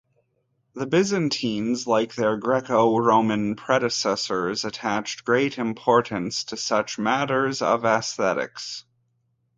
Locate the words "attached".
4.65-5.23